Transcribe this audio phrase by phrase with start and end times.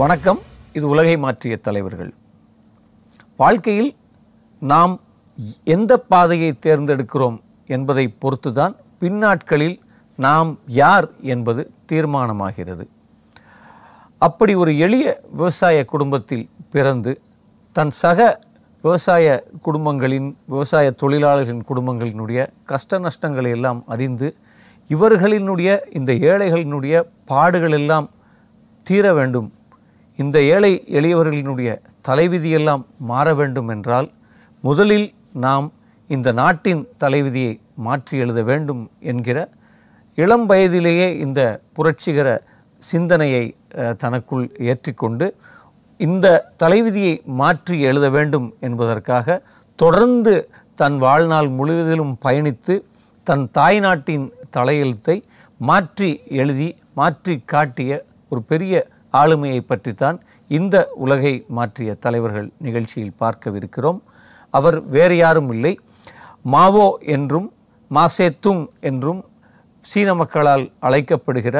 [0.00, 0.40] வணக்கம்.
[0.72, 2.10] இது உலகை மாற்றிய தலைவர்கள்.
[3.36, 3.88] வாழ்க்கையில்
[4.60, 5.00] நாம்
[5.74, 9.80] எந்த பாதையை தேர்ந்தெடுக்கிறோம் என்பதை பொறுத்துதான் பின்னாட்களில்
[10.16, 12.84] நாம் யார் என்பது தீர்மானமாகிறது.
[14.18, 17.20] அப்படி ஒரு எளிய விவசாய குடும்பத்தில் பிறந்து
[17.72, 18.40] தன் சக
[18.84, 24.36] விவசாய குடும்பங்களின் விவசாய தொழிலாளர்களின் குடும்பங்களினுடைய கஷ்ட நஷ்டங்களை எல்லாம் அறிந்து
[24.90, 28.10] இவர்களினுடைய இந்த ஏழைகளினுடைய பாடுகள் எல்லாம்
[28.82, 29.48] தீர வேண்டும்
[30.18, 31.70] இந்த ஏழை எளியவர்களினுடைய
[32.08, 34.08] தலைவிதியெல்லாம் மாற வேண்டும் என்றால்
[34.64, 35.66] முதலில் நாம்
[36.10, 39.38] இந்த நாட்டின் தலைவிதியை மாற்றி எழுத வேண்டும் என்கிற
[40.18, 41.40] இளம் வயதிலேயே இந்த
[41.72, 42.28] புரட்சிகர
[42.82, 43.44] சிந்தனையை
[43.96, 45.26] தனக்குள் ஏற்றிக்கொண்டு
[46.00, 46.26] இந்த
[46.56, 49.38] தலைவிதியை மாற்றி எழுத வேண்டும் என்பதற்காக
[49.78, 50.34] தொடர்ந்து
[50.74, 52.74] தன் வாழ்நாள் முழுவதிலும் பயணித்து
[53.26, 54.26] தன் தாய் நாட்டின்
[54.56, 55.16] தலையெழுத்தை
[55.60, 57.92] மாற்றி எழுதி மாற்றி காட்டிய
[58.28, 58.74] ஒரு பெரிய
[59.12, 64.00] ஆளுமையை பற்றித்தான் இந்த உலகை மாற்றிய தலைவர்கள் நிகழ்ச்சியில் பார்க்கவிருக்கிறோம்.
[64.50, 65.78] அவர் வேறு யாரும் இல்லை.
[66.44, 67.52] மாவோ என்றும்
[67.90, 69.20] மாசேத்துங் என்றும்
[69.84, 71.56] சீன மக்களால் அழைக்கப்படுகிற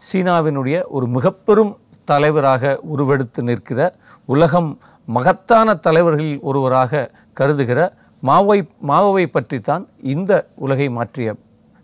[0.00, 3.80] சீனாவினுடைய ஒரு மிகப்பெரும் தலைவராக உருவெடுத்து நிற்கிற
[4.26, 4.70] உலகம்
[5.08, 7.80] மகத்தான தலைவர்களில் ஒருவராக கருதுகிற
[8.22, 11.34] மாவை மாவோவை பற்றித்தான் இந்த உலகை மாற்றிய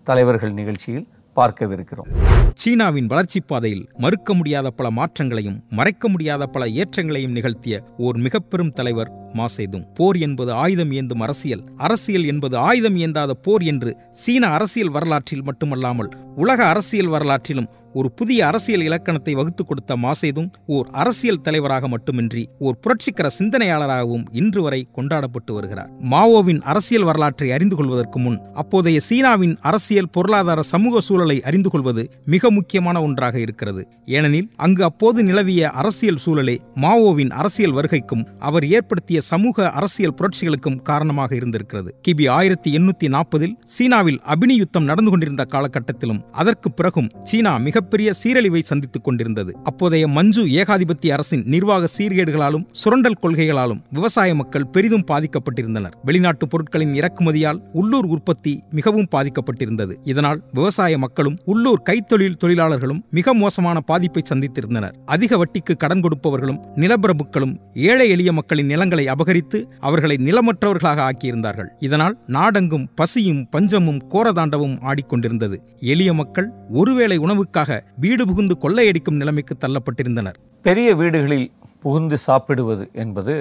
[0.04, 1.06] தலைவர்கள் நிகழ்ச்சியில்
[1.38, 2.10] பார்க்கவிருக்கிறோம்.
[2.54, 8.72] சீனாவின் வளர்ச்சி பாதையில் மறுக்க முடியாத பல மாற்றங்களையும் மறைக்க முடியாத பல ஏற்றங்களையும் நிகழ்த்திய ஓர் மிக பெரும்
[8.72, 14.88] தலைவர் மாசேதும் போர் என்பது ஆயுதம் ஏந்தும் அரசியல் அரசியல் என்பது ஆயுதம் ஏந்தாத போர் என்று சீன அரசியல்
[14.88, 21.88] வரலாற்றில் மட்டுமல்லாமல் உலக அரசியல் வரலாற்றிலும் ஒரு புதிய அரசியல் இலக்கணத்தை வகுத்துக் கொடுத்த மாசேதும் ஓர் அரசியல் தலைவராக
[21.88, 25.90] மட்டுமின்றி ஓர் புரட்சிகர சிந்தனையாளராகவும் இன்று வரை கொண்டாடப்பட்டு வருகிறார்.
[26.10, 32.50] மாவோவின் அரசியல் வரலாற்றை அறிந்து கொள்வதற்கு முன் அப்போதைய சீனாவின் அரசியல் பொருளாதார சமூக சூழலை அறிந்து கொள்வது மிக
[32.50, 33.88] முக்கியமான ஒன்றாக இருக்கிறது.
[34.04, 41.34] ஏனெனில் அங்கு அப்போது நிலவிய அரசியல் சூழலே மாவோவின் அரசியல் வருகைக்கும் அவர் ஏற்படுத்திய சமூக அரசியல் புரட்சிகளுக்கும் காரணமாக
[41.34, 41.94] இருந்திருக்கிறது.
[42.08, 47.58] கிபி ஆயிரத்தி எண்ணூத்தி நாற்பதில் சீனாவில் அபினி யுத்தம் நடந்து கொண்டிருந்த காலகட்டத்திலும் அதற்கு பிறகும் சீனா
[47.88, 49.52] மிகப்பெரிய சீரழிவை சந்தித்துக் கொண்டிருந்தது.
[49.64, 55.94] அப்போதைய மஞ்சு ஏகாதிபத்திய அரசின் நிர்வாக சீர்கேடுகளாலும் சுரண்டல் கொள்கைகளாலும் விவசாய மக்கள் பெரிதும் பாதிக்கப்பட்டிருந்தனர்.
[56.04, 59.94] வெளிநாட்டு பொருட்களின் இறக்குமதியால் உள்ளூர் உற்பத்தி மிகவும் பாதிக்கப்பட்டிருந்தது.
[60.04, 64.94] இதனால் விவசாய மக்களும் உள்ளூர் கைத்தொழில் தொழிலாளர்களும் மிக மோசமான பாதிப்பை சந்தித்திருந்தனர்.
[65.06, 71.72] அதிக வட்டிக்கு கடன் கொடுப்பவர்களும் நிலப்பிரபுக்களும் ஏழை எளிய மக்களின் நிலங்களை அபகரித்து அவர்களை நிலமற்றவர்களாக ஆக்கியிருந்தார்கள்.
[71.78, 75.56] இதனால் நாடெங்கும் பசியும் பஞ்சமும் கோரதாண்டவும் ஆடிக்கொண்டிருந்தது.
[75.92, 77.67] எளிய மக்கள் ஒருவேளை உணவுக்காக
[78.02, 80.38] வீடு புகுந்து கொள்ளையடிக்கும் நிலைமைக்கு தள்ளப்பட்டிருந்தனர்.
[80.66, 81.48] பெரிய வீடுகளில்
[81.84, 83.34] புகுந்து சாப்பிடுவது என்பது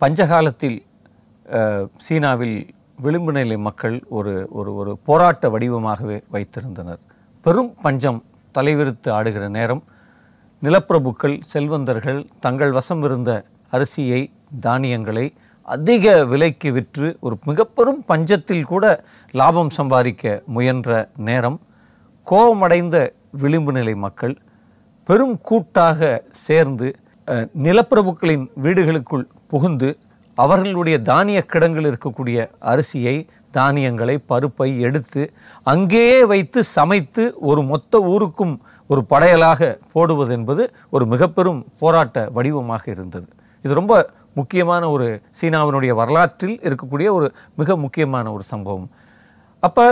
[0.00, 0.78] பஞ்சகாலத்தில்
[2.06, 2.58] சீனாவில்
[3.04, 7.00] விளிம்பு நிலை மக்கள் ஒரு ஒரு ஒரு போராட்ட வடிவமாகவே வைத்திருந்தனர்.
[7.44, 8.20] பெரும் பஞ்சம்
[8.54, 9.82] தலைவிரித்து ஆடுகிற நேரம்
[10.62, 13.30] நிலப்பிரபுக்கள் செல்வந்தர்கள் தங்கள் வசம் இருந்த
[13.72, 14.20] அரிசியை
[14.66, 15.26] தானியங்களை
[15.68, 18.84] அதிக விலைக்கு விற்று ஒரு மிகப்பெரும் பஞ்சத்தில் கூட
[19.40, 20.90] லாபம் சம்பாதிக்க முயன்ற
[21.28, 21.58] நேரம்
[22.26, 22.96] கோபமடைந்த
[23.42, 24.34] விளிம்பு நிலை மக்கள்
[25.08, 26.08] பெரும் கூட்டாக
[26.46, 26.88] சேர்ந்து
[27.64, 29.88] நிலப்பிரபுக்களின் வீடுகளுக்குள் புகுந்து
[30.38, 32.38] அவர்களுடைய தானிய கிடங்கில் இருக்கக்கூடிய
[32.72, 33.16] அரிசியை
[33.56, 35.22] தானியங்களை பருப்பை எடுத்து
[35.72, 38.54] அங்கேயே வைத்து சமைத்து ஒரு மொத்த ஊருக்கும்
[38.90, 40.62] ஒரு படையலாக போடுவது என்பது
[40.94, 43.28] ஒரு மிகப்பெரும் போராட்ட வடிவமாக இருந்தது.
[43.64, 43.94] இது ரொம்ப
[44.38, 45.06] முக்கியமான ஒரு
[45.38, 47.26] சீனாவினுடைய வரலாற்றில் இருக்கக்கூடிய ஒரு
[47.60, 48.88] மிக முக்கியமான ஒரு சம்பவம்.
[49.62, 49.86] அப்போ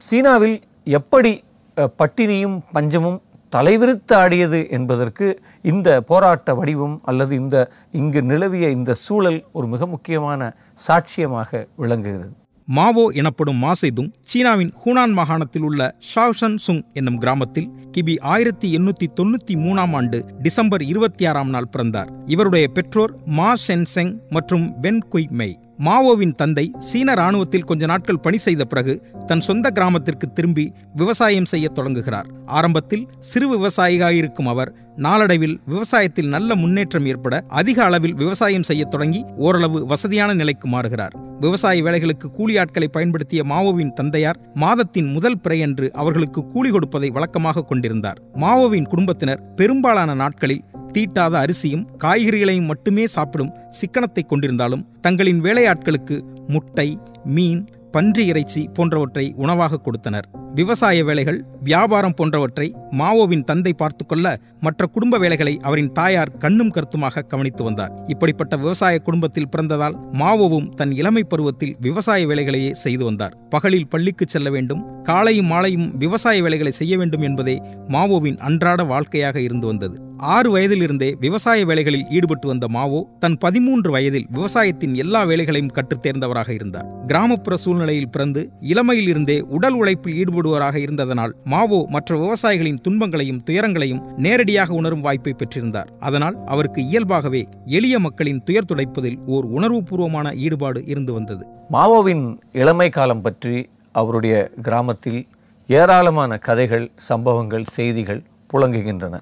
[0.00, 0.58] சீனாவில்
[0.98, 1.32] எப்படி
[1.76, 3.22] பட்டினியும் பஞ்சமும்
[3.56, 10.56] தலைவிரித்து ஆடியது என்பதற்கு இந்த போராட்ட வடிவம் அல்லது இந்த இங்கு நிலவிய இந்த சூழல் ஒரு மிக முக்கியமான
[10.88, 12.32] சாட்சியமாக விளங்குகிறது.
[12.64, 19.54] மாவோ எனப்படும் மாசேதுங் சீனாவின் ஹூனான் மாகாணத்தில் உள்ள ஷாவ்ஷன் சுங் என்னும் கிராமத்தில் கிபி ஆயிரத்தி எண்ணூத்தி தொண்ணூத்தி
[19.54, 22.12] மூணாம் ஆண்டு டிசம்பர் இருபத்தி ஆறாம் நாள் பிறந்தார்.
[22.26, 28.36] இவருடைய பெற்றோர் மா ஷென்செங் மற்றும் வென் குய் மெய் மாவோவின் தந்தை சீன ராணுவத்தில் கொஞ்ச நாட்கள் பணி
[28.36, 32.26] செய்த பிறகு தன் சொந்த கிராமத்திற்கு திரும்பி விவசாயம் செய்யத் தொடங்குகிறார்.
[32.46, 39.24] ஆரம்பத்தில் சிறு விவசாயியாக இருக்கும் அவர் நாளடைவில் விவசாயத்தில் நல்ல முன்னேற்றம் ஏற்பட அதிக அளவில் விவசாயம் செய்ய தொடங்கி
[39.36, 41.14] ஓரளவு வசதியான நிலைக்கு மாறுகிறார்.
[41.40, 48.20] விவசாய வேலைகளுக்கு கூலி ஆட்களை பயன்படுத்திய மாவோவின் தந்தையார் மாதத்தின் முதல் பிறையன்று அவர்களுக்கு கூலி கொடுப்பதை வழக்கமாக கொண்டிருந்தார்.
[48.34, 57.68] மாவோவின் குடும்பத்தினர் பெரும்பாலான நாட்களில் தீட்டாத அரிசியும் காய்கறிகளையும் மட்டுமே சாப்பிடும் சிக்கனத்தை கொண்டிருந்தாலும் தங்களின் வேலையாட்களுக்கு முட்டை மீன்
[57.90, 60.28] பன்றி இறைச்சி போன்றவற்றை உணவாக கொடுத்தனர்.
[60.54, 67.22] விவசாய வேலைகள் வியாபாரம் போன்றவற்றை மாவோவின் தந்தை பார்த்து கொள்ள மற்ற குடும்ப வேலைகளை அவரின் தாயார் கண்ணும் கருத்துமாக
[67.22, 67.92] கவனித்து வந்தார்.
[68.04, 73.36] இப்படிப்பட்ட விவசாய குடும்பத்தில் பிறந்ததால் மாவோவும் தன் இளமை பருவத்தில் விவசாய வேலைகளையே செய்து வந்தார்.
[73.48, 79.66] பகலில் பள்ளிக்கு செல்ல வேண்டும் காலையும் மாலையும் விவசாய வேலைகளை செய்ய வேண்டும் என்பதே மாவோவின் அன்றாட வாழ்க்கையாக இருந்து
[79.66, 80.00] வந்தது.
[80.16, 86.50] ஆறு வயதிலிருந்தே விவசாய வேலைகளில் ஈடுபட்டு வந்த மாவோ தன் பதிமூன்று வயதில் விவசாயத்தின் எல்லா வேலைகளையும் கற்றுத் தேர்ந்தவராக
[86.50, 86.86] இருந்தார்.
[87.06, 94.74] கிராமப்புற சூழ்நிலையில் பிறந்து இளமையில் இருந்தே உடல் உழைப்பில் ஈடுபடுவராக இருந்ததனால் மாவோ மற்ற விவசாயிகளின் துன்பங்களையும் துயரங்களையும் நேரடியாக
[94.80, 95.88] உணரும் வாய்ப்பை பெற்றிருந்தார்.
[96.00, 97.42] அதனால் அவருக்கு இயல்பாகவே
[97.78, 101.44] எளிய மக்களின் துயர் துடைப்பதில் ஓர் உணர்வுபூர்வமான ஈடுபாடு இருந்து வந்தது.
[101.72, 102.24] மாவோவின்
[102.62, 103.56] இளமை காலம் பற்றி
[104.00, 105.20] அவருடைய கிராமத்தில்
[105.68, 108.22] ஏராளமான கதைகள் சம்பவங்கள் செய்திகள்
[108.52, 109.16] புழங்குகின்றன.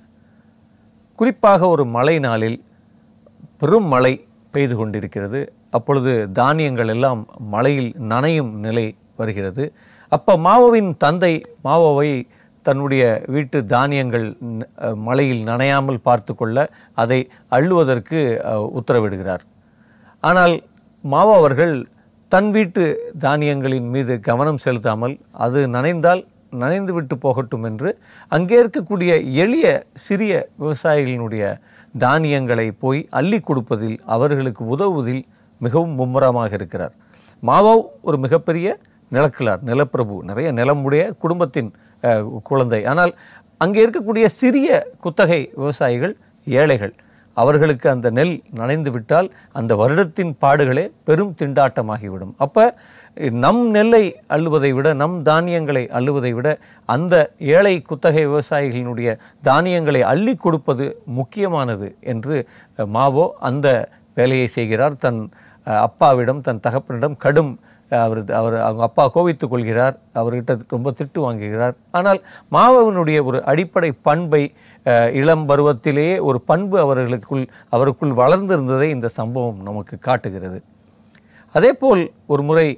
[1.19, 2.59] குறிப்பாக ஒரு மழை நாளில்
[3.61, 4.15] பெரும் மழை
[4.55, 5.41] பெய்து கொண்டிருக்கிறது.
[5.77, 7.21] அப்பொழுது தானியங்கள் எல்லாம்
[7.55, 8.87] மழையில் நனையும் நிலை
[9.17, 9.65] வருகிறது.
[10.13, 11.33] அப்போ மாவோவின் தந்தை
[11.67, 12.11] மாவோவை
[12.67, 13.03] தன்னுடைய
[13.35, 16.57] வீட்டு தானியங்கள் மலையில் மழையில் நனையாமல் பார்த்து கொள்ள
[17.03, 17.19] அதை
[17.57, 18.19] அள்ளுவதற்கு
[18.79, 19.45] உத்தரவிடுகிறார்.
[20.23, 20.55] ஆனால்
[21.05, 21.75] மாவோ அவர்கள்
[22.33, 22.85] தன் வீட்டு
[23.25, 25.15] தானியங்களின் மீது கவனம் செலுத்தாமல்
[25.47, 26.23] அது நனைந்தால்
[26.63, 27.91] நனைந்து விட்டு போகட்டும் என்று
[28.37, 29.13] அங்கே இருக்கக்கூடிய
[29.45, 29.67] எளிய
[30.07, 30.33] சிறிய
[30.63, 31.45] விவசாயிகளினுடைய
[31.95, 35.23] தானியங்களை போய் அள்ளி கொடுப்பதில் அவர்களுக்கு உதவுவதில்
[35.61, 36.95] மிகவும் மும்முரமாக இருக்கிறார்.
[37.43, 37.75] மாவோ
[38.09, 38.69] ஒரு மிகப்பெரிய
[39.17, 41.71] நிலக்கிழார் நிலப்பிரபு நிறைய நிலமுடைய குடும்பத்தின்
[42.49, 42.81] குழந்தை.
[42.93, 43.13] ஆனால்
[43.65, 44.69] அங்கே இருக்கக்கூடிய சிறிய
[45.05, 46.15] குத்தகை விவசாயிகள்
[46.47, 46.95] ஏழைகள்
[47.37, 49.29] அவர்களுக்கு அந்த நெல் நனைந்து விட்டால்
[49.59, 52.33] அந்த வருடத்தின் பாடுகளே பெரும் திண்டாட்டமாகிவிடும்.
[52.45, 52.65] அப்போ
[53.45, 54.03] நம் நெல்லை
[54.35, 56.49] அள்ளுவதை விட நம் தானியங்களை அள்ளுவதை விட
[56.95, 57.15] அந்த
[57.55, 59.13] ஏழை குத்தகை விவசாயிகளினுடைய
[59.49, 60.87] தானியங்களை அள்ளி கொடுப்பது
[61.19, 62.37] முக்கியமானது என்று
[62.97, 63.67] மாவோ அந்த
[64.19, 64.97] வேலையை செய்கிறார்.
[65.05, 65.21] தன்
[65.87, 67.53] அப்பாவிடம் தன் தகப்பனிடம் கடும்
[68.05, 71.75] அவர் அவர் அவங்க அப்பா கோவித்துக் கொள்கிறார் அவர்கிட்ட ரொம்ப திட்டு வாங்குகிறார்.
[71.99, 72.21] ஆனால்
[72.57, 74.43] மாவோவினுடைய ஒரு அடிப்படை பண்பை
[75.21, 77.45] இளம் பருவத்திலேயே ஒரு பண்பு அவர்களுக்குள்
[77.77, 80.61] அவருக்குள் வளர்ந்திருந்ததை இந்த சம்பவம் நமக்கு காட்டுகிறது.
[81.55, 82.69] அதேபோல் ஒரு முறை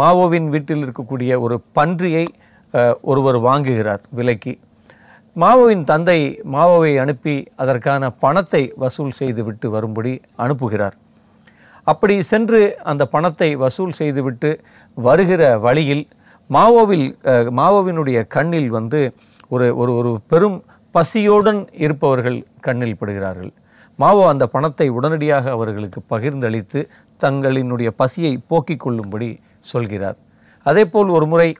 [0.00, 2.26] மாவோவின் வீட்டில் இருக்கக்கூடிய ஒரு பன்றியை
[3.10, 4.52] ஒருவர் வாங்குகிறார் விலைக்கு.
[5.36, 6.20] மாவோவின் தந்தை
[6.54, 10.12] மாவோவை அனுப்பி அதற்கான பணத்தை வசூல் செய்துவிட்டு வரும்படி
[10.44, 10.96] அனுப்புகிறார்.
[11.84, 14.50] அப்படி சென்று அந்த பணத்தை வசூல் செய்துவிட்டு
[14.94, 16.04] வருகிற வழியில்
[16.50, 17.08] மாவோவில்
[17.58, 19.00] மாவோவினுடைய கண்ணில் வந்து
[19.48, 20.58] ஒரு ஒரு ஒரு பெரும்
[20.94, 23.52] பசியோடன் இருப்பவர்கள் கண்ணில் படுகிறார்கள்.
[23.98, 26.80] மாவோ அந்த பணத்தை உடனடியாக அவர்களுக்கு பகிர்ந்தளித்து
[27.20, 30.16] தங்களினுடைய பசியை போக்கிக் கொள்ளும்படி சொல்கிறார்.
[30.66, 31.54] அதேபோல் ஒரு முறை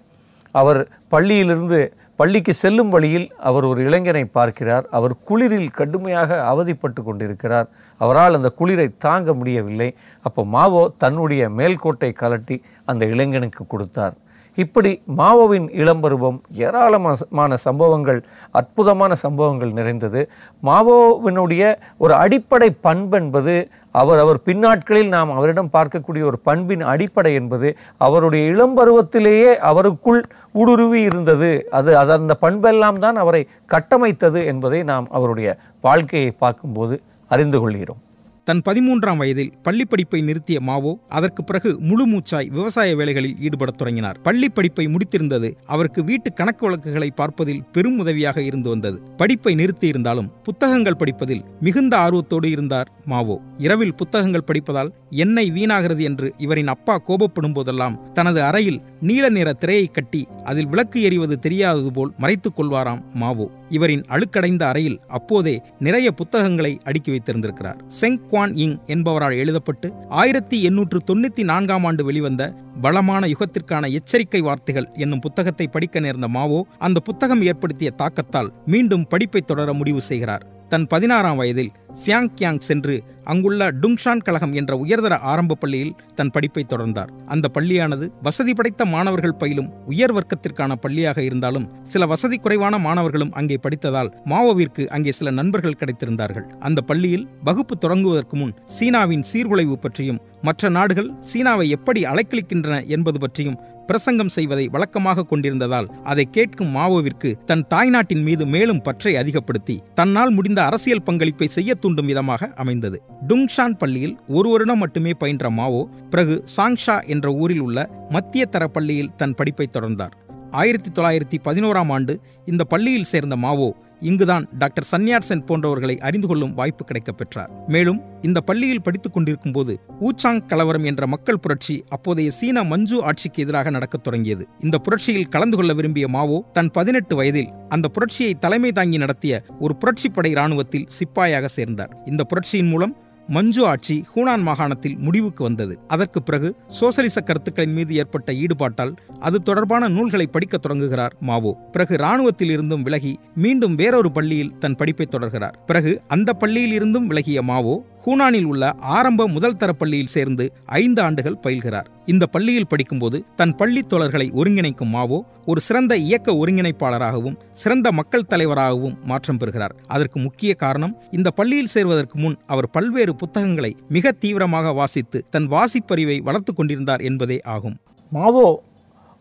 [0.50, 0.80] அவர்
[1.10, 1.80] பள்ளியிலிருந்து
[2.20, 4.86] பள்ளிக்கு செல்லும் வழியில் அவர் ஒரு இளைஞனை பார்க்கிறார்.
[4.98, 7.68] அவர் குளிரில் கடுமையாக அவதிப்பட்டு கொண்டிருக்கிறார்.
[8.00, 9.88] அவரால் அந்த குளிரை தாங்க முடியவில்லை.
[10.26, 14.16] அப்போ மாவோ தன்னுடைய மேல்கோட்டை கலட்டி அந்த இளைஞனுக்கு கொடுத்தார்.
[14.64, 18.20] இப்படி மாவோவின் இளம்பருவம் ஏராளமான சம்பவங்கள்
[18.58, 20.20] அற்புதமான சம்பவங்கள் நிறைந்தது.
[20.68, 21.62] மாவோவினுடைய
[22.04, 23.54] ஒரு அடிப்படை பண்பு என்பது
[24.00, 27.68] அவர் அவர் பின்னாட்களில் நாம் அவரிடம் பார்க்கக்கூடிய ஒரு பண்பின் அடிப்படை என்பது
[28.06, 30.20] அவருடைய இளம்பருவத்திலேயே அவருக்குள்
[30.60, 31.50] ஊடுருவி இருந்தது.
[31.78, 33.42] அது அது அந்த பண்பெல்லாம் தான் அவரை
[33.74, 35.58] கட்டமைத்தது என்பதை நாம் அவருடைய
[35.88, 36.96] வாழ்க்கையை பார்க்கும்போது
[37.30, 38.02] அறிந்து கொள்கிறோம்.
[38.50, 44.20] தன் பதிமூன்றாம் வயதில் பள்ளி படிப்பை நிறுத்திய மாவோ அதற்கு பிறகு முழு மூச்சாய் விவசாய வேலைகளில் ஈடுபடத் தொடங்கினார்.
[44.20, 49.02] பள்ளி படிப்பை முடித்திருந்தது அவருக்கு வீட்டு கணக்கு வழக்குகளை பார்ப்பதில் பெரும் உதவியாக இருந்து வந்தது.
[49.16, 53.40] படிப்பை நிறுத்தியிருந்தாலும் புத்தகங்கள் படிப்பதில் மிகுந்த ஆர்வத்தோடு இருந்தார் மாவோ.
[53.58, 59.86] இரவில் புத்தகங்கள் படிப்பதால் எண்ணெய் வீணாகிறது என்று இவரின் அப்பா கோபப்படும் போதெல்லாம் தனது அறையில் நீல நிற திரையை
[59.86, 63.50] கட்டி அதில் விளக்கு எறிவது தெரியாதது போல் மறைத்துக் கொள்வாராம் மாவோ.
[63.68, 67.80] இவரின் அழுக்கடைந்த அறையில் அப்போதே நிறைய புத்தகங்களை அடுக்கி வைத்திருந்திருக்கிறார்.
[67.86, 74.88] செங் குவான் இங் என்பவரால் எழுதப்பட்டு ஆயிரத்தி எண்ணூற்று தொண்ணூத்தி நான்காம் ஆண்டு வெளிவந்த பலமான யுகத்திற்கான எச்சரிக்கை வார்த்தைகள்
[74.92, 80.58] என்னும் புத்தகத்தை படிக்க நேர்ந்த மாவோ அந்த புத்தகம் ஏற்படுத்திய தாக்கத்தால் மீண்டும் படிப்பை தொடர முடிவு செய்கிறார்.
[80.72, 86.66] தன் பதினாறாம் வயதில் சியாங் கியாங் சென்று அங்குள்ள டுங்ஷான் கழகம் என்ற உயர்தர ஆரம்ப பள்ளியில் தன் படிப்பை
[86.68, 87.10] தொடர்ந்தார்.
[87.26, 93.58] அந்த பள்ளியானது வசதி படைத்த மாணவர்கள் பயிலும் உயர் வர்க்கத்திற்கான பள்ளியாக இருந்தாலும் சில வசதி குறைவான மாணவர்களும் அங்கே
[93.62, 96.46] படித்ததால் மாவோவிற்கு அங்கே சில நண்பர்கள் கிடைத்திருந்தார்கள்.
[96.58, 103.60] அந்த பள்ளியில் வகுப்பு தொடங்குவதற்கு முன் சீனாவின் சீர்குலைவு பற்றியும் மற்ற நாடுகள் சீனாவை எப்படி அலைக்கழிக்கின்றன என்பது பற்றியும்
[103.90, 110.60] பிரசங்கம் செய்வதை வழக்கமாக கொண்டிருந்ததால் அதை கேட்கும் மாவோவிற்கு தன் தாய்நாட்டின் மீது மேலும் பற்றை அதிகப்படுத்தி தன்னால் முடிந்த
[110.64, 112.98] அரசியல் பங்களிப்பை செய்ய தூண்டும் விதமாக அமைந்தது.
[113.28, 117.78] டுங்ஷான் பள்ளியில் ஒரு வருடம் மட்டுமே பயின்ற மாவோ பிறகு சாங்ஷா என்ற ஊரில் உள்ள
[118.08, 120.14] மத்திய தர பள்ளியில் தன் படிப்பை தொடர்ந்தார்.
[120.60, 123.68] ஆயிரத்தி தொள்ளாயிரத்தி பதினோராம் ஆண்டு இந்த பள்ளியில் சேர்ந்த மாவோ
[124.00, 127.50] இங்குதான் டாக்டர் சன்யாட் சென் போன்றவர்களை அறிந்து கொள்ளும் வாய்ப்பு கிடைக்கப் பெற்றார்.
[127.66, 133.42] மேலும் இந்த பள்ளியில் படித்துக் கொண்டிருக்கும் போது ஊச்சாங் கலவரம் என்ற மக்கள் புரட்சி அப்போதைய சீன மஞ்சு ஆட்சிக்கு
[133.42, 134.48] எதிராக நடக்கத் தொடங்கியது.
[134.58, 139.76] இந்த புரட்சியில் கலந்து கொள்ள விரும்பிய மாவோ தன் பதினெட்டு வயதில் அந்த புரட்சியை தலைமை தாங்கி நடத்திய ஒரு
[139.84, 141.96] புரட்சிப்படை இராணுவத்தில் சிப்பாயாக சேர்ந்தார்.
[142.04, 142.96] இந்த புரட்சியின் மூலம்
[143.30, 145.80] மஞ்சு ஆட்சி ஹூனான் மாகாணத்தில் முடிவுக்கு வந்தது.
[145.86, 151.56] அதற்கு பிறகு சோசலிச கருத்துக்களின் மீது ஏற்பட்ட ஈடுபாட்டால் அது தொடர்பான நூல்களை படிக்க தொடங்குகிறார் மாவோ.
[151.72, 155.52] பிறகு இராணுவத்தில் இருந்தும் விலகி மீண்டும் வேறொரு பள்ளியில் தன் படிப்பை தொடர்கிறார்.
[155.66, 161.40] பிறகு அந்த பள்ளியில் இருந்தும் விலகிய மாவோ ஹூனானில் உள்ள ஆரம்ப முதல் தர பள்ளியில் சேர்ந்து ஐந்து ஆண்டுகள்
[161.46, 161.88] பயில்கிறார்.
[162.06, 168.96] இந்த பள்ளியில் படிக்கும்போது தன் பள்ளி தோழர்களை ஒருங்கிணைக்கும் மாவோ ஒரு சிறந்த இயக்க ஒருங்கிணைப்பாளராகவும் சிறந்த மக்கள் தலைவராகவும்
[169.02, 169.74] மாற்றம் பெறுகிறார்.
[169.88, 176.18] அதற்கு முக்கிய காரணம் இந்த பள்ளியில் சேர்வதற்கு முன் அவர் பல்வேறு புத்தகங்களை மிக தீவிரமாக வாசித்து தன் வாசிப்பறிவை
[176.22, 177.76] வளர்த்து கொண்டிருந்தார் என்பதே ஆகும்.
[178.12, 178.62] மாவோ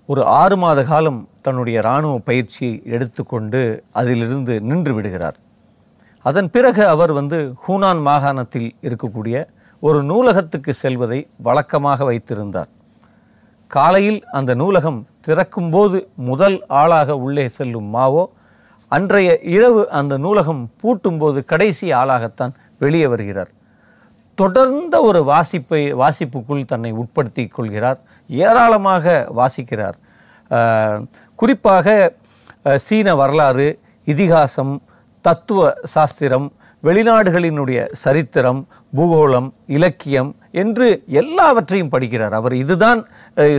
[0.06, 5.38] ஒரு ஆறு மாத காலம் தன்னுடைய இராணுவ பயிற்சியை எடுத்துக்கொண்டு அதிலிருந்து நின்று விடுகிறார்.
[6.26, 9.36] அதன் பிறகு அவர் வந்து ஹூனான் மாகாணத்தில் இருக்கக்கூடிய
[9.84, 12.70] ஒரு நூலகத்துக்கு செல்வதை வழக்கமாக வைத்திருந்தார்.
[13.68, 15.98] காலையில் அந்த நூலகம் திறக்கும்போது
[16.30, 18.24] முதல் ஆளாக உள்ளே செல்லும் மாவோ
[18.98, 23.52] அன்றைய இரவு அந்த நூலகம் பூட்டும்போது கடைசி ஆளாகத்தான் வெளியே வருகிறார்.
[24.36, 28.00] தொடர்ந்த ஒரு வாசிப்பை வாசிப்புக்குள் தன்னை உட்படுத்தி கொள்கிறார்.
[28.30, 29.06] ஏராளமாக
[29.40, 29.98] வாசிக்கிறார்.
[31.40, 31.88] குறிப்பாக
[32.86, 33.68] சீன வரலாறு
[34.08, 34.74] இதிகாசம்
[35.22, 35.62] தத்துவ
[35.96, 36.48] சாஸ்திரம்
[36.84, 38.60] வெளிநாடுகளினுடைய சரித்திரம்
[38.98, 39.48] பூகோளம்
[39.78, 40.88] இலக்கியம் என்று
[41.22, 42.36] எல்லாவற்றையும் படிக்கிறார்.
[42.40, 43.00] அவர் இதுதான்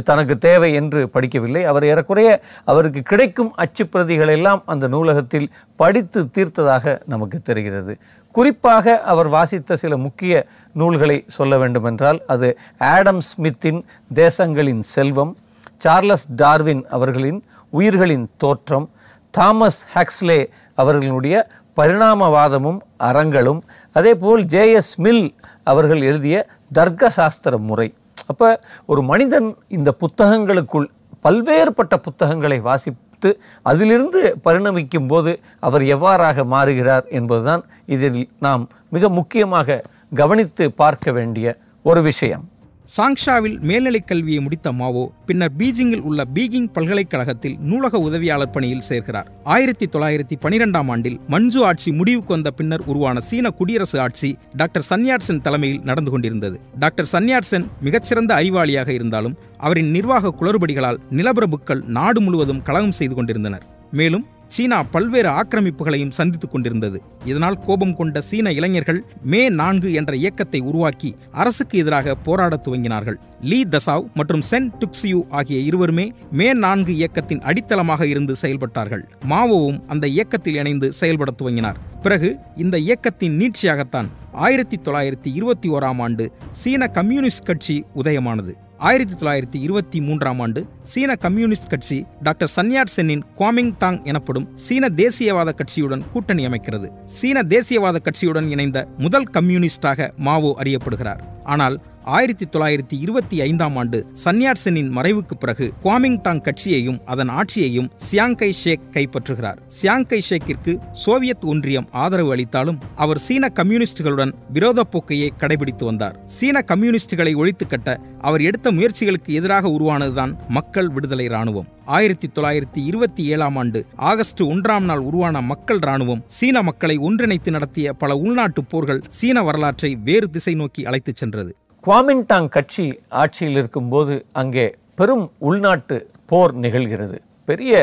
[0.05, 1.63] தனக்கு தேவை என்று படிக்கவில்லை.
[1.73, 2.31] அவர் ஏறக்குறைய
[2.65, 7.95] அவருக்கு கிடைக்கும் அச்சுப்பிரதிகள் எல்லாம் அந்த நூலகத்தில் படித்து தீர்த்ததாக நமக்கு தெரிகிறது.
[8.35, 12.51] குறிப்பாக அவர் வாசித்த சில முக்கிய நூல்களை சொல்ல வேண்டுமென்றால் அது
[12.95, 13.81] ஆடம் ஸ்மித்தின்
[14.15, 15.35] தேசங்களின் செல்வம்
[15.77, 18.89] சார்லஸ் டார்வின் அவர்களின் உயிர்களின் தோற்றம்
[19.35, 20.41] தாமஸ் ஹக்ஸ்லே
[20.75, 23.61] அவர்களுடைய பரிணாமவாதமும் அறங்களும்
[23.93, 25.35] அதேபோல் ஜேஎஸ் மில்
[25.65, 27.95] அவர்கள் எழுதிய தர்க்க சாஸ்திர முறை.
[28.27, 30.91] அப்போ ஒரு மனிதன் இந்த புத்தகங்களுக்குள்
[31.25, 39.83] பல்வேறுபட்ட புத்தகங்களை வாசித்து அதிலிருந்து பரிணமிக்கும் போது அவர் எவ்வாறாக மாறுகிறார் என்பதுதான் இதில் நாம் மிக முக்கியமாக
[40.15, 42.49] கவனித்து பார்க்க வேண்டிய ஒரு விஷயம்.
[42.97, 49.27] சாங்ஷாவில் மேல்நிலைக் கல்வியை முடித்த மாவோ பின்னர் பீஜிங்கில் உள்ள பீகிங் பல்கலைக்கழகத்தில் நூலக உதவியாளர் பணியில் சேர்கிறார்.
[49.45, 55.41] ஆயிரத்தி தொள்ளாயிரத்தி பனிரெண்டாம் ஆண்டில் மஞ்சு ஆட்சி முடிவுக்கு வந்த பின்னர் உருவான சீன குடியரசு ஆட்சி டாக்டர் சன்யாட்சன்
[55.41, 56.61] தலைமையில் நடந்து கொண்டிருந்தது.
[56.79, 63.67] டாக்டர் சன்யாட்சன் மிகச்சிறந்த அறிவாளியாக இருந்தாலும் அவரின் நிர்வாக குளறுபடிகளால் நிலப்பிரபுக்கள் நாடு முழுவதும் கலகம் செய்து கொண்டிருந்தனர்.
[63.93, 67.03] மேலும் சீனா பல்வேறு ஆக்கிரமிப்புகளையும் சந்தித்துக் கொண்டிருந்தது.
[67.25, 73.15] இதனால் கோபம் கொண்ட சீன இளைஞர்கள் மே நான்கு என்ற இயக்கத்தை உருவாக்கி அரசுக்கு எதிராக போராடத் துவங்கினார்கள்.
[73.41, 79.03] லீ தசாவ் மற்றும் சென் டிப்சியூ ஆகிய இருவருமே மே நான்கு இயக்கத்தின் அடித்தளமாக இருந்து செயல்பட்டார்கள்.
[79.29, 81.77] மாவோவும் அந்த இயக்கத்தில் இணைந்து செயல்படத் துவங்கினார்.
[82.03, 88.55] பிறகு இந்த இயக்கத்தின் நீட்சியாகத்தான் ஆயிரத்தி தொள்ளாயிரத்தி இருபத்தி ஓராம் ஆண்டு சீன கம்யூனிஸ்ட் கட்சி உதயமானது.
[88.89, 94.89] ஆயிரத்தி தொள்ளாயிரத்தி இருபத்தி மூன்றாம் ஆண்டு சீன கம்யூனிஸ்ட் கட்சி டாக்டர் சன்யாட் சென்னின் குவாமிங் டாங் எனப்படும் சீன
[94.89, 96.89] தேசியவாத கட்சியுடன் கூட்டணி அமைக்கிறது.
[97.05, 101.21] சீன தேசியவாத கட்சியுடன் இணைந்த முதல் கம்யூனிஸ்டாக மாவோ அறியப்படுகிறார்.
[101.43, 108.81] ஆனால் ஆயிரத்தி தொள்ளாயிரத்தி இருபத்தி ஐந்தாம் ஆண்டு சன்யாட் மறைவுக்கு பிறகு குவாமிங்டாங் கட்சியையும் அதன் ஆட்சியையும் சியாங்கை ஷேக்
[108.91, 109.59] கைப்பற்றுகிறார்.
[109.83, 116.21] சியாங்கை ஷேக்கிற்கு சோவியத் ஒன்றியம் ஆதரவு அளித்தாலும் அவர் சீன கம்யூனிஸ்டுகளுடன் விரோத போக்கையே கடைபிடித்து வந்தார்.
[116.27, 123.25] சீன கம்யூனிஸ்டுகளை ஒழித்து கட்ட அவர் எடுத்த முயற்சிகளுக்கு எதிராக உருவானதுதான் மக்கள் விடுதலை ராணுவம் ஆயிரத்தி தொள்ளாயிரத்தி இருபத்தி
[123.25, 129.03] ஏழாம் ஆண்டு ஆகஸ்ட் ஒன்றாம் நாள் உருவான மக்கள் ராணுவம் சீன மக்களை ஒன்றிணைத்து நடத்திய பல உள்நாட்டுப் போர்கள்
[129.09, 131.57] சீன வரலாற்றை வேறு திசை நோக்கி அழைத்துச் சென்றது.
[131.87, 132.85] குவாமின்டாங் கட்சி
[133.21, 134.65] ஆட்சியில் இருக்கும்போது அங்கே
[134.99, 135.97] பெரும் உள்நாட்டு
[136.31, 137.17] போர் நிகழ்கிறது.
[137.49, 137.75] பெரிய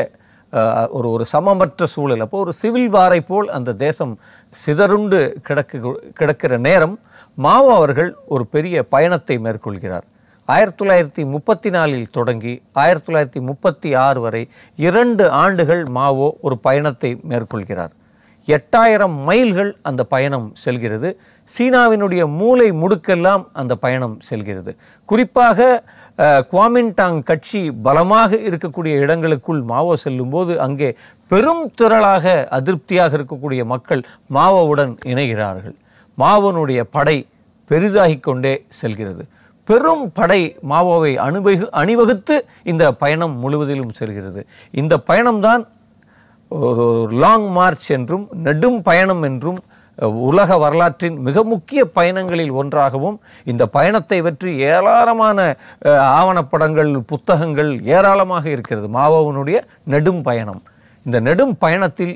[0.96, 2.22] ஒரு ஒரு சமமற்ற சூழல்.
[2.24, 4.12] அப்போ ஒரு சிவில் வாரை போல் அந்த தேசம்
[4.60, 5.78] சிதறுண்டு கிடக்கு
[6.20, 6.94] கிடக்கிற நேரம்
[7.46, 10.06] மாவோ அவர்கள் ஒரு பெரிய பயணத்தை மேற்கொள்கிறார்.
[10.48, 14.42] ஆயிரத்தி தொள்ளாயிரத்தி முப்பத்தி நாலில் தொடங்கி ஆயிரத்தி தொள்ளாயிரத்தி முப்பத்தி ஆறு வரை
[14.88, 17.92] இரண்டு ஆண்டுகள் மாவோ ஒரு பயணத்தை மேற்கொள்கிறார்.
[18.56, 21.08] எட்டாயிரம் மைல்கள் அந்த பயணம் செல்கிறது.
[21.54, 24.72] சீனாவினுடைய மூலை முடுக்கெல்லாம் அந்த பயணம் செல்கிறது.
[25.08, 25.68] குறிப்பாக
[26.52, 30.88] குவாமின்டாங் கட்சி பலமாக இருக்கக்கூடிய இடங்களுக்குள் மாவோ செல்லும்போது அங்கே
[31.32, 32.26] பெரும் திரளாக
[32.58, 34.02] அதிருப்தியாக இருக்கக்கூடிய மக்கள்
[34.36, 35.76] மாவோவுடன் இணைகிறார்கள்.
[36.22, 37.18] மாவோனுடைய படை
[37.70, 39.24] பெரிதாகிக் கொண்டே செல்கிறது.
[39.68, 42.36] பெரும் படை மாவோவை அணிவகு அணிவகுத்து
[42.72, 44.42] இந்த பயணம் முழுவதிலும் செல்கிறது.
[44.80, 45.64] இந்த பயணம்தான்
[46.48, 46.84] ஒரு
[47.22, 49.58] லாங் மார்ச் என்றும் நெடும் பயணம் என்றும்
[50.28, 55.38] உலக வரலாற்றின் மிக முக்கிய பயணங்களில் ஒன்றாகவும் இந்த பயணத்தை பற்றி ஏராளமான
[56.18, 58.88] ஆவணப்படங்கள் புத்தகங்கள் ஏராளமாக இருக்கிறது.
[58.98, 60.62] மாவோவனுடைய நெடும் பயணம்.
[61.06, 62.14] இந்த நெடும் பயணத்தில்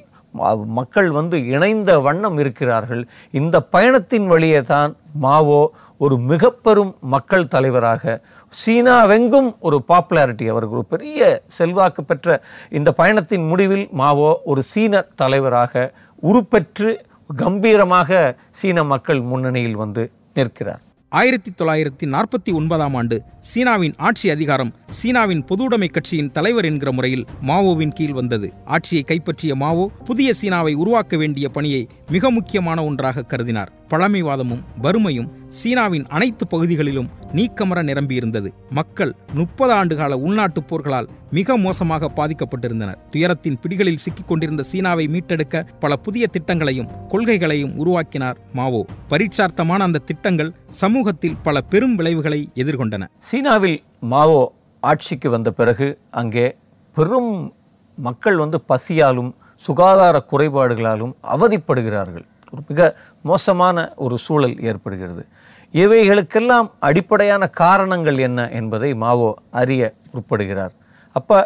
[0.79, 3.03] மக்கள் வந்து இணைந்த வண்ணம் இருக்கிறார்கள்.
[3.31, 5.63] இந்த பயணத்தின் வழியே தான் மாவோ
[5.97, 8.21] ஒரு மிக பெரும் மக்கள் தலைவராக
[8.53, 15.91] சீனாவெங்கும் ஒரு பாப்புலாரிட்டி அவருக்கு ஒரு பெரிய செல்வாக்கு பெற்ற இந்த பயணத்தின் முடிவில் மாவோ ஒரு சீன தலைவராக
[16.23, 16.93] உருப்பெற்று
[17.31, 20.83] கம்பீரமாக சீன மக்கள் முன்னணியில் வந்து நிற்கிறார்.
[21.13, 27.93] ஆயிரத்தி தொள்ளாயிரத்தி நாற்பத்தி ஒன்பதாம் ஆண்டு சீனாவின் ஆட்சி அதிகாரம் சீனாவின் பொதுவுடைமை கட்சியின் தலைவர் என்கிற முறையில் மாவோவின்
[27.93, 28.53] கீழ் வந்தது.
[28.65, 33.69] ஆட்சியை கைப்பற்றிய மாவோ புதிய சீனாவை உருவாக்க வேண்டிய பணியை மிக முக்கியமான ஒன்றாக கருதினார்.
[33.89, 38.53] பழமைவாதமும் வறுமையும் சீனாவின் அனைத்து பகுதிகளிலும் நீக்கமர நிரம்பியிருந்தது.
[38.71, 42.99] மக்கள் முப்பது ஆண்டுகால உள்நாட்டுப் போர்களால் மிக மோசமாக பாதிக்கப்பட்டிருந்தனர்.
[43.11, 48.87] துயரத்தின் பிடிகளில் சிக்கிக் கொண்டிருந்த சீனாவை மீட்டெடுக்க பல புதிய திட்டங்களையும் கொள்கைகளையும் உருவாக்கினார் மாவோ.
[49.11, 53.03] பரீட்சார்த்தமான அந்த திட்டங்கள் சமூகத்தில் பல பெரும் விளைவுகளை எதிர்கொண்டன.
[53.19, 56.57] சீனாவில் மாவோ ஆட்சிக்கு வந்த பிறகு அங்கே
[56.95, 57.53] பெரும்
[57.95, 62.27] மக்கள் வந்து பசியாலும் சுகாதார குறைபாடுகளாலும் அவதிப்படுகிறார்கள்.
[62.53, 65.27] ஒரு மிக மோசமான ஒரு சூழல் ஏற்படுகிறது.
[65.75, 69.29] இவைகளுக்கெல்லாம் அடிப்படையான காரணங்கள் என்ன என்பதை மாவோ
[69.61, 69.83] அறிய
[70.15, 70.73] முற்படுகிறார்.
[71.19, 71.37] அப்போ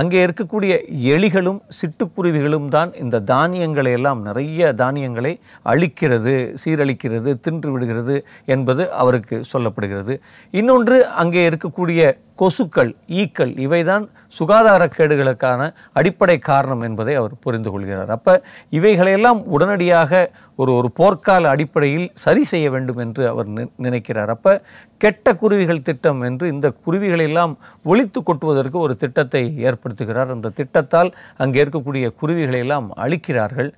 [0.00, 0.72] அங்கே இருக்கக்கூடிய
[1.14, 5.32] எலிகளும் சிட்டுக்குருவிகளும் தான் இந்த தானியங்களை எல்லாம் நிறைய தானியங்களை
[5.72, 8.16] அழிக்கிறது சீரழிக்கிறது தின்று விடுகிறது
[8.54, 10.16] என்பது அவருக்கு சொல்லப்படுகிறது.
[10.60, 12.00] இன்னொன்று அங்கே இருக்கக்கூடிய
[12.38, 18.10] கொசுக்கள் ஈக்கள் இவைதான் சுகாதாரக்கேடுகளுக்கான அடிப்படை காரணம் என்பதை அவர் புரிந்து கொள்கிறார்.
[18.10, 24.28] அப்போ இவைகளையெல்லாம் உடனடியாக ஒரு ஒரு போர்க்கால அடிப்படையில் சரி செய்ய வேண்டும் என்று அவர் நி- நினைக்கிறார்.
[24.28, 24.62] அப்போ
[24.98, 30.30] கெட்ட குருவிகள் திட்டம் என்று இந்த குருவிகளெல்லாம் ஒழித்து கொட்டுவதற்கு ஒரு திட்டத்தை ஏற்படுத்துகிறார்.
[30.30, 33.72] அந்த திட்டத்தால் அங்கே இருக்கக்கூடிய குருவிகளையெல்லாம் அழிக்கிறார்கள்.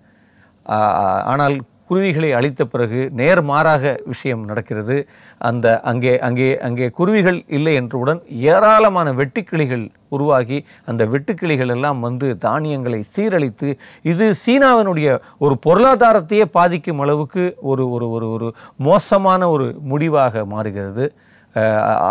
[1.24, 4.96] ஆனால் குருவிகளை அழித்த பிறகு நேர் மாறாக விஷயம் நடக்கிறது.
[5.48, 8.20] அந்த அங்கே அங்கே அங்கே குருவிகள் இல்லை என்றவுடன்
[8.52, 9.84] ஏராளமான வெட்டுக்கிளிகள்
[10.16, 10.58] உருவாகி
[10.90, 13.70] அந்த வெட்டுக்கிளிகள் எல்லாம் வந்து தானியங்களை சீரழித்து
[14.12, 15.08] இது சீனாவினுடைய
[15.44, 18.50] ஒரு பொருளாதாரத்தையே பாதிக்கும் அளவுக்கு ஒரு ஒரு ஒரு ஒரு
[18.88, 21.06] மோசமான ஒரு முடிவாக மாறுகிறது.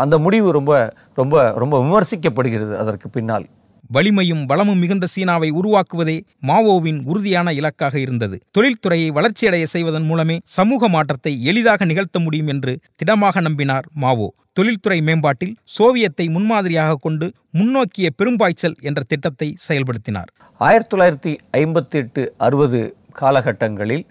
[0.02, 0.74] அந்த முடிவு ரொம்ப
[1.20, 3.46] ரொம்ப ரொம்ப விமர்சிக்கப்படுகிறது அதற்கு பின்னால்.
[3.89, 6.15] வலிமையும் வளமும் மிகுந்த சீனாவை உருவாக்குவதே
[6.48, 8.38] மாவோவின் உறுதியான இலக்காக இருந்தது.
[8.58, 14.27] தொழில்துறையை வளர்ச்சியடைய செய்வதன் மூலமே சமூக மாற்றத்தை எளிதாக நிகழ்த்த முடியும் என்று திடமாக நம்பினார் மாவோ.
[14.53, 20.29] தொழில்துறை மேம்பாட்டில் சோவியத்தை முன்மாதிரியாக கொண்டு முன்னோக்கிய பெரும்பாய்ச்சல் என்ற திட்டத்தை செயல்படுத்தினார்.
[20.58, 22.79] ஆயிரத்தி தொள்ளாயிரத்தி ஐம்பத்தி எட்டு அறுபது
[23.22, 24.06] காலகட்டங்களில்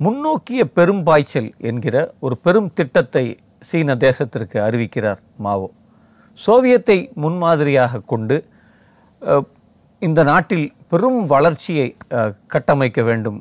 [0.00, 3.24] முன்னோக்கிய பெரும்பாய்ச்சல் என்கிற ஒரு பெரும் திட்டத்தை
[3.60, 5.68] சீன தேசத்திற்கு அறிவிக்கிறார் மாவோ.
[6.38, 8.36] சோவியத்தை முன்மாதிரியாக கொண்டு
[10.02, 11.86] இந்த நாட்டில் பெரும் வளர்ச்சியை
[12.52, 13.38] கட்டமைக்க வேண்டும்.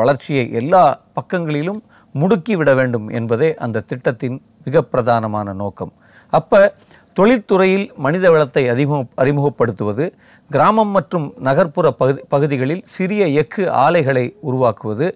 [0.00, 0.82] வளர்ச்சியை எல்லா
[1.18, 1.80] பக்கங்களிலும்
[2.14, 5.92] முடுக்கிவிட வேண்டும் என்பதே அந்த திட்டத்தின் மிக பிரதானமான நோக்கம்.
[6.32, 6.60] அப்போ
[7.18, 10.04] தொழில்துறையில் மனித வளத்தை அறிமுக அறிமுகப்படுத்துவது
[10.50, 15.08] கிராமம் மற்றும் நகர்ப்புற பகுதி பகுதிகளில் சிறிய எஃகு ஆலைகளை உருவாக்குவது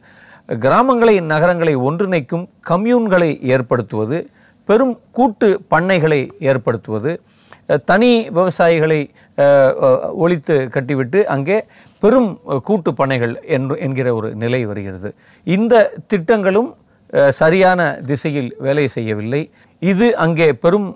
[0.65, 4.19] கிராமங்களை நகரங்களை ஒன்றிணைக்கும் கம்யூன்களை ஏற்படுத்துவது
[4.69, 7.13] பெரும் கூட்டு பண்ணைகளை ஏற்படுத்துவது
[7.91, 9.01] தனி விவசாயிகளை
[10.23, 11.59] ஒழித்து கட்டிவிட்டு அங்கே
[12.03, 12.31] பெரும்
[12.69, 15.11] கூட்டு பனைகள் என்று என்கிற ஒரு நிலை வருகிறது.
[15.57, 15.75] இந்த
[16.13, 16.71] திட்டங்களும்
[17.41, 19.43] சரியான திசையில் வேலை செய்யவில்லை.
[19.93, 20.89] இது அங்கே பெரும்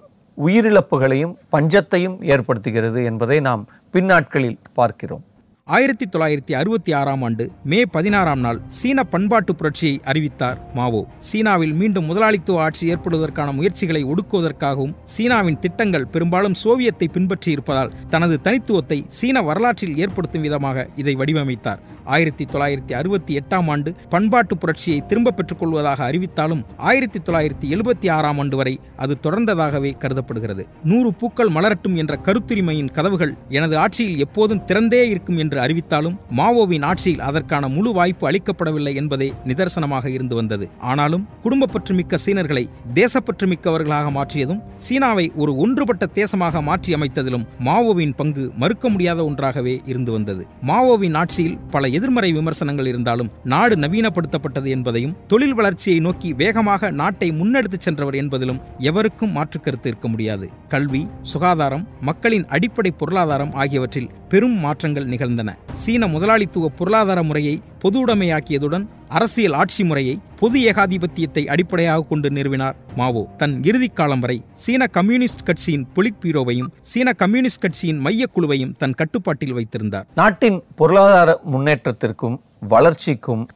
[0.47, 3.63] உயிரிழப்புகளையும் பஞ்சத்தையும் ஏற்படுத்துகிறது என்பதை நாம்
[3.95, 5.25] பின்னாட்களில் பார்க்கிறோம்.
[5.69, 11.03] ஆயிரத்தி தொள்ளாயிரத்தி அறுபத்தி ஆறாம் ஆண்டு மே பதினாறாம் நாள் சீன பண்பாட்டு புரட்சியை அறிவித்தார் மாவோ.
[11.19, 19.05] சீனாவில் மீண்டும் முதலாளித்துவ ஆட்சி ஏற்படுவதற்கான முயற்சிகளை ஒடுக்குவதற்காகவும் சீனாவின் திட்டங்கள் பெரும்பாலும் சோவியத்தை பின்பற்றி இருப்பதால் தனது தனித்துவத்தை
[19.09, 21.83] சீன வரலாற்றில் ஏற்படுத்தும் விதமாக இதை வடிவமைத்தார்.
[22.05, 28.57] ஆயிரத்தி தொள்ளாயிரத்தி அறுபத்தி எட்டாம் ஆண்டு பண்பாட்டு புரட்சியை திரும்ப பெற்றுக்கொள்வதாக அறிவித்தாலும் ஆயிரத்தி தொள்ளாயிரத்தி எழுபத்தி ஆறாம் ஆண்டு
[28.57, 30.67] வரை அது தொடர்ந்ததாகவே கருதப்படுகிறது.
[30.83, 37.21] நூறு பூக்கள் மலரட்டும் என்ற கருத்துரிமையின் கதவுகள் எனது ஆட்சியில் எப்போதும் திறந்தே இருக்கும் என்று அறிவித்தாலும் மாவோவின் ஆட்சியில்
[37.21, 40.71] அதற்கான முழு வாய்ப்பு அளிக்கப்படவில்லை என்பதே நிதர்சனமாக இருந்து வந்தது.
[40.79, 49.25] ஆனாலும் குடும்பப்பற்றுமிக்க சீனர்களை தேசப்பற்றுமிக்கவர்களாக மாற்றியதும் சீனாவை ஒரு ஒன்றுபட்ட தேசமாக மாற்றி அமைத்ததிலும் மாவோவின் பங்கு மறுக்க முடியாத
[49.25, 50.47] ஒன்றாகவே இருந்து வந்தது.
[50.67, 57.81] மாவோவின் ஆட்சியில் பல எதிர்மறை விமர்சனங்கள் இருந்தாலும் நாடு நவீனப்படுத்தப்பட்டது என்பதையும் தொழில் வளர்ச்சியை நோக்கி வேகமாக நாட்டை முன்னெடுத்துச்
[57.81, 60.49] சென்றவர் என்பதிலும் எவருக்கும் மாற்றுக் கருத்து இருக்க முடியாது.
[60.69, 65.42] கல்வி சுகாதாரம் மக்களின் அடிப்படை பொருளாதாரம் ஆகியவற்றில் பெரும் மாற்றங்கள் நிகழ்ந்தன.
[65.73, 73.27] சீன முதலாளித்துவ பொருளாதார முறையை பொதுவுடைமையாக்கியதுடன் அரசியல் ஆட்சி முறையை பொது ஏகாதிபத்தியத்தை அடிப்படையாக கொண்டு நிறுவினார் மாவோ.
[73.37, 78.93] தன் இறுதிக் காலம் வரை சீன கம்யூனிஸ்ட் கட்சியின் பொலிட் பீரோவையும் சீன கம்யூனிஸ்ட் கட்சியின் மைய குழுவையும் தன்
[78.93, 80.07] கட்டுப்பாட்டில் வைத்திருந்தார்.
[80.15, 83.49] நாட்டின் பொருளாதார முன்னேற்றத்திற்கும் வளர்ச்சிக்கும்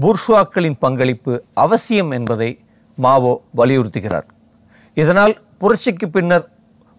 [0.00, 2.58] புர்ஷுவாக்களின் பங்களிப்பு அவசியம் என்பதை
[2.96, 4.24] மாவோ வலியுறுத்துகிறார்.
[4.94, 6.50] இதனால் புரட்சிக்கு பின்னர்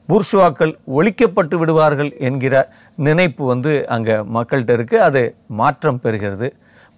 [0.09, 2.73] பூர்ஷுவாக்கள் ஒழிக்கப்பட்டு விடுவார்கள் என்கிற
[3.05, 4.97] நினைப்பு வந்து அங்கே மக்கள்கிட்ட இருக்கு.
[5.07, 5.21] அது
[5.61, 6.47] மாற்றம் பெறுகிறது.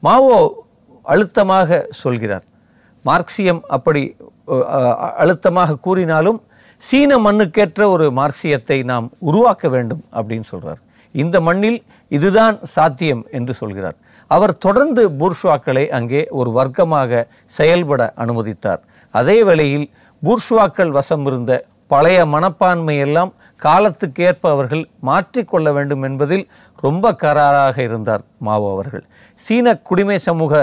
[0.08, 0.36] மாவோ
[1.14, 2.46] அழுத்தமாக சொல்கிறார்.
[3.06, 4.02] மார்க்சியம் அப்படி
[5.24, 6.40] அழுத்தமாக கூறினாலும்
[6.82, 10.80] சீன மண்ணுக்கேற்ற ஒரு மார்க்சியத்தை நாம் உருவாக்க வேண்டும் அப்படின்னு சொல்கிறார்
[11.16, 11.80] இந்த மண்ணில்
[12.18, 13.98] இதுதான் சாத்தியம் என்று சொல்கிறார்.
[14.36, 17.22] அவர் தொடர்ந்து பூர்ஷ்வாக்களை அங்கே ஒரு வர்க்கமாக
[17.58, 18.82] செயல்பட அனுமதித்தார்.
[19.14, 19.88] அதே வேளையில்
[20.24, 21.54] பூர்ஷ்வாக்கள் வசம் இருந்த
[21.90, 23.32] பழைய மனப்பான்மையெல்லாம்
[23.64, 29.04] காலத்துக்கேற்ப அவர்கள் மாற்றிக்கொள்ள வேண்டும் என்பதில் ரொம்ப கராராக இருந்தார் மாவோ அவர்கள்.
[29.36, 30.54] சீன குடிமை சமூக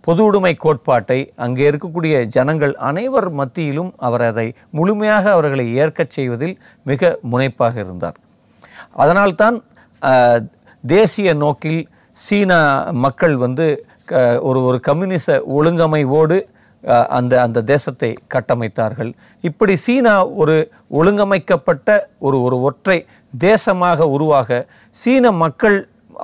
[0.00, 7.18] பொது உடைமை கோட்பாட்டை அங்கே இருக்கக்கூடிய ஜனங்கள் அனைவர் மத்தியிலும் அவர் அதை முழுமையாக அவர்களை ஏற்கச் செய்வதில் மிக
[7.22, 8.16] முனைப்பாக இருந்தார்.
[8.94, 9.56] அதனால்தான்
[10.86, 12.52] தேசிய நோக்கில் சீன
[12.92, 13.66] மக்கள் வந்து
[14.04, 16.38] க- ஒரு ஒரு கம்யூனிச ஒழுங்கமைவோடு
[16.86, 19.12] அந்த அந்த தேசத்தை கட்டமைத்தார்கள்.
[19.40, 20.56] இப்படி சீனா ஒரு
[20.90, 23.06] ஒழுங்கமைக்கப்பட்ட ஒரு ஒரு ஒற்றை
[23.38, 25.78] தேசமாக உருவாக சீன மக்கள்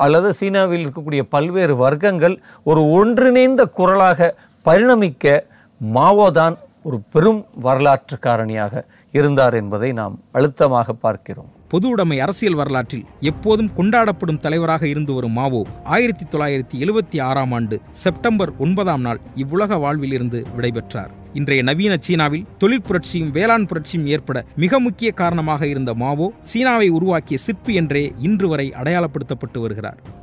[0.05, 4.35] அல்லது சீனாவில் இருக்கக்கூடிய பல்வேறு வர்க்கங்கள் ஒரு ஒன்றிணைந்த குரலாக
[4.66, 5.40] பரிணமிக்க
[5.81, 11.51] மாவோதான் ஒரு பெரும் வரலாற்று காரணியாக இருந்தார் என்பதை நாம் அழுத்தமாக பார்க்கிறோம்.
[11.73, 17.81] பொது உடைமை அரசியல் வரலாற்றில் எப்போதும் கொண்டாடப்படும் தலைவராக இருந்து வரும் மாவோ ஆயிரத்தி தொள்ளாயிரத்தி எழுபத்தி ஆறாம் ஆண்டு
[17.93, 21.11] செப்டம்பர் ஒன்பதாம் நாள் இவ்வுலக வாழ்விலிருந்து விடைபெற்றார்.
[21.33, 27.39] இன்றைய நவீன சீனாவில் தொழில் புரட்சியும் வேளாண் புரட்சியும் ஏற்பட மிக முக்கிய காரணமாக இருந்த மாவோ சீனாவை உருவாக்கிய
[27.39, 30.21] சிற்பி என்றே இன்று வரை அடையாளப்படுத்தப்பட்டு வருகிறார்.